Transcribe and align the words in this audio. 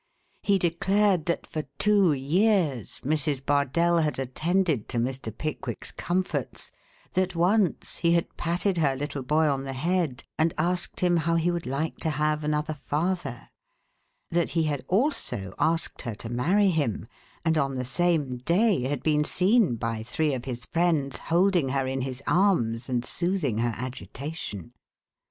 He 0.41 0.57
declared 0.57 1.27
that 1.27 1.45
for 1.45 1.61
two 1.77 2.11
years, 2.11 3.01
Mrs. 3.01 3.45
Bardell 3.45 3.99
had 3.99 4.17
attended 4.17 4.89
to 4.89 4.97
Mr. 4.97 5.31
Pickwick's 5.37 5.91
comforts, 5.91 6.71
that 7.13 7.35
once 7.35 7.97
he 7.97 8.13
had 8.13 8.35
patted 8.35 8.79
her 8.79 8.95
little 8.95 9.21
boy 9.21 9.47
on 9.47 9.63
the 9.63 9.73
head 9.73 10.23
and 10.39 10.55
asked 10.57 11.01
him 11.01 11.17
how 11.17 11.35
he 11.35 11.51
would 11.51 11.67
like 11.67 11.97
to 11.97 12.09
have 12.09 12.43
another 12.43 12.73
father; 12.73 13.49
that 14.31 14.49
he 14.57 14.63
had 14.63 14.83
also 14.87 15.53
asked 15.59 16.01
her 16.01 16.15
to 16.15 16.29
marry 16.29 16.69
him, 16.69 17.07
and 17.45 17.55
on 17.55 17.75
the 17.75 17.85
same 17.85 18.37
day 18.37 18.87
had 18.87 19.03
been 19.03 19.23
seen 19.23 19.75
by 19.75 20.01
three 20.01 20.33
of 20.33 20.45
his 20.45 20.65
friends 20.65 21.19
holding 21.19 21.69
her 21.69 21.85
in 21.85 22.01
his 22.01 22.23
arms 22.25 22.89
and 22.89 23.05
soothing 23.05 23.59
her 23.59 23.75
agitation. 23.77 24.73